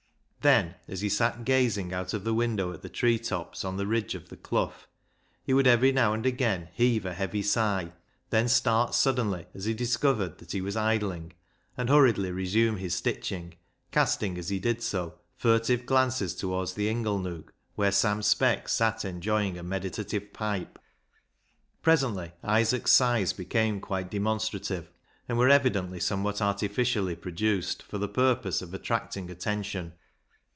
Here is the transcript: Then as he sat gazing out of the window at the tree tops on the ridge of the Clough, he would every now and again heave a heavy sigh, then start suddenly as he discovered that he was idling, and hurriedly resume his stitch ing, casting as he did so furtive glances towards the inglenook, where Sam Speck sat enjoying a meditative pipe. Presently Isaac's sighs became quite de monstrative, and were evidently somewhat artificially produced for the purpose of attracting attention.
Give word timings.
Then 0.43 0.73
as 0.87 1.01
he 1.01 1.09
sat 1.09 1.45
gazing 1.45 1.93
out 1.93 2.15
of 2.15 2.23
the 2.23 2.33
window 2.33 2.73
at 2.73 2.81
the 2.81 2.89
tree 2.89 3.19
tops 3.19 3.63
on 3.63 3.77
the 3.77 3.85
ridge 3.85 4.15
of 4.15 4.29
the 4.29 4.35
Clough, 4.35 4.73
he 5.43 5.53
would 5.53 5.67
every 5.67 5.91
now 5.91 6.13
and 6.13 6.25
again 6.25 6.69
heave 6.73 7.05
a 7.05 7.13
heavy 7.13 7.43
sigh, 7.43 7.93
then 8.31 8.47
start 8.49 8.95
suddenly 8.95 9.45
as 9.53 9.65
he 9.65 9.75
discovered 9.75 10.39
that 10.39 10.51
he 10.53 10.59
was 10.59 10.75
idling, 10.75 11.33
and 11.77 11.89
hurriedly 11.89 12.31
resume 12.31 12.77
his 12.77 12.95
stitch 12.95 13.31
ing, 13.31 13.53
casting 13.91 14.35
as 14.35 14.49
he 14.49 14.57
did 14.57 14.81
so 14.81 15.19
furtive 15.35 15.85
glances 15.85 16.33
towards 16.35 16.73
the 16.73 16.89
inglenook, 16.89 17.53
where 17.75 17.91
Sam 17.91 18.23
Speck 18.23 18.67
sat 18.67 19.05
enjoying 19.05 19.59
a 19.59 19.63
meditative 19.63 20.33
pipe. 20.33 20.79
Presently 21.83 22.31
Isaac's 22.43 22.93
sighs 22.93 23.31
became 23.31 23.79
quite 23.79 24.09
de 24.09 24.17
monstrative, 24.19 24.87
and 25.29 25.37
were 25.37 25.49
evidently 25.49 25.99
somewhat 25.99 26.41
artificially 26.41 27.15
produced 27.15 27.83
for 27.83 27.99
the 27.99 28.09
purpose 28.09 28.63
of 28.63 28.73
attracting 28.73 29.29
attention. 29.29 29.93